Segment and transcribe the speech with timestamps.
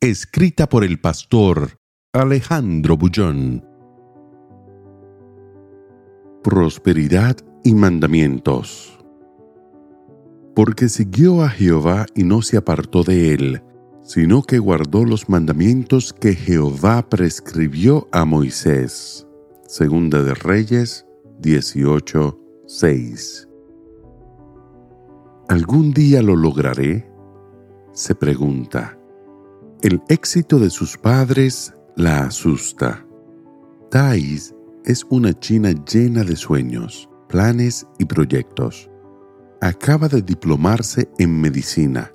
[0.00, 1.80] Escrita por el pastor
[2.12, 3.66] Alejandro Bullón.
[6.44, 8.96] Prosperidad y mandamientos.
[10.54, 13.62] Porque siguió a Jehová y no se apartó de él,
[14.04, 19.26] sino que guardó los mandamientos que Jehová prescribió a Moisés.
[19.66, 21.06] Segunda de Reyes
[21.40, 23.48] 18, 6.
[25.48, 27.10] ¿Algún día lo lograré?
[27.92, 28.97] Se pregunta.
[29.80, 33.06] El éxito de sus padres la asusta.
[33.92, 34.52] Thais
[34.84, 38.90] es una china llena de sueños, planes y proyectos.
[39.60, 42.12] Acaba de diplomarse en medicina.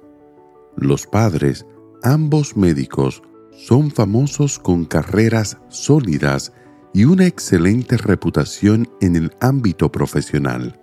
[0.75, 1.65] Los padres,
[2.01, 6.51] ambos médicos, son famosos con carreras sólidas
[6.93, 10.81] y una excelente reputación en el ámbito profesional.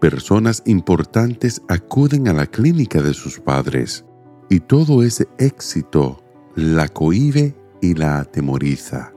[0.00, 4.06] Personas importantes acuden a la clínica de sus padres
[4.48, 6.22] y todo ese éxito
[6.54, 9.12] la cohibe y la atemoriza.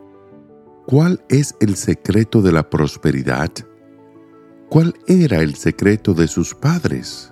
[0.86, 3.52] ¿Cuál es el secreto de la prosperidad?
[4.70, 7.32] ¿Cuál era el secreto de sus padres?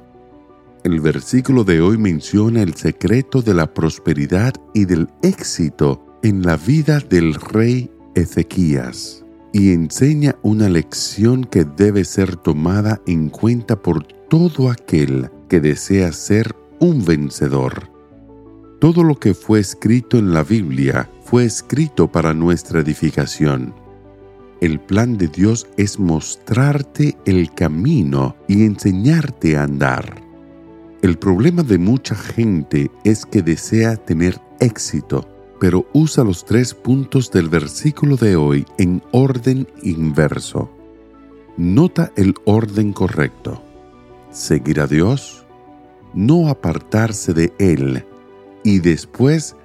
[0.84, 6.58] El versículo de hoy menciona el secreto de la prosperidad y del éxito en la
[6.58, 9.23] vida del rey Ezequías
[9.54, 16.11] y enseña una lección que debe ser tomada en cuenta por todo aquel que desea
[16.11, 17.89] ser un vencedor.
[18.80, 23.73] Todo lo que fue escrito en la Biblia fue escrito para nuestra edificación.
[24.61, 30.21] El plan de Dios es mostrarte el camino y enseñarte a andar.
[31.02, 35.27] El problema de mucha gente es que desea tener éxito,
[35.60, 40.71] pero usa los tres puntos del versículo de hoy en orden inverso.
[41.58, 43.64] Nota el orden correcto.
[44.32, 45.47] Seguir a Dios,
[46.14, 48.06] no apartarse de Él
[48.64, 49.56] y después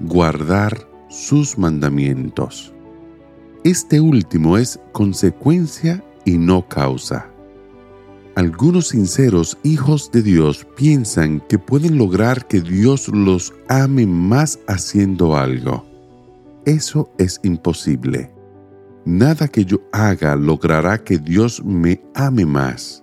[0.00, 2.72] guardar sus mandamientos.
[3.64, 7.28] Este último es consecuencia y no causa.
[8.34, 15.36] Algunos sinceros hijos de Dios piensan que pueden lograr que Dios los ame más haciendo
[15.36, 15.84] algo.
[16.64, 18.32] Eso es imposible.
[19.04, 23.01] Nada que yo haga logrará que Dios me ame más,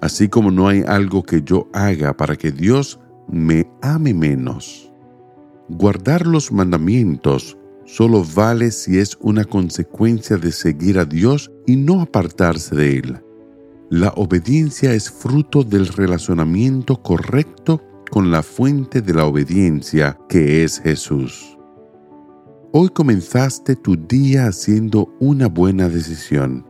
[0.00, 4.92] así como no hay algo que yo haga para que Dios me ame menos.
[5.68, 12.00] Guardar los mandamientos solo vale si es una consecuencia de seguir a Dios y no
[12.00, 13.20] apartarse de Él.
[13.90, 20.80] La obediencia es fruto del relacionamiento correcto con la fuente de la obediencia, que es
[20.80, 21.56] Jesús.
[22.72, 26.66] Hoy comenzaste tu día haciendo una buena decisión,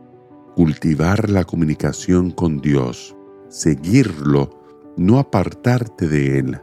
[0.55, 3.15] cultivar la comunicación con Dios,
[3.49, 4.49] seguirlo,
[4.97, 6.61] no apartarte de Él.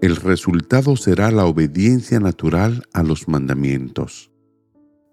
[0.00, 4.30] El resultado será la obediencia natural a los mandamientos.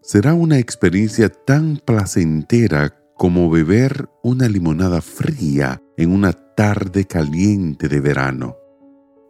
[0.02, 8.02] Será una experiencia tan placentera como beber una limonada fría en una tarde caliente de
[8.02, 8.58] verano.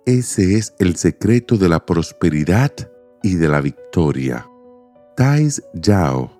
[0.05, 2.71] Ese es el secreto de la prosperidad
[3.21, 4.47] y de la victoria.
[5.15, 6.31] Tais Yao,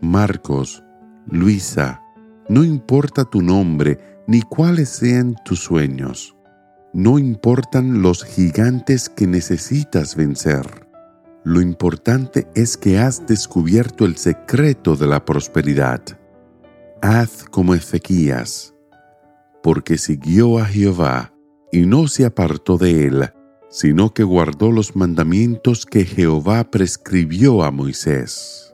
[0.00, 0.82] Marcos,
[1.26, 2.03] Luisa,
[2.48, 6.36] no importa tu nombre ni cuáles sean tus sueños.
[6.92, 10.86] No importan los gigantes que necesitas vencer.
[11.44, 16.00] Lo importante es que has descubierto el secreto de la prosperidad
[17.04, 18.74] haz como Ezequías,
[19.62, 21.34] porque siguió a Jehová
[21.70, 23.30] y no se apartó de él,
[23.68, 28.73] sino que guardó los mandamientos que Jehová prescribió a Moisés.